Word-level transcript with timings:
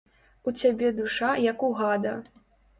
У 0.51 0.53
цябе 0.61 0.87
душа, 1.01 1.29
як 1.51 1.69
у 1.71 1.73
гада. 1.83 2.19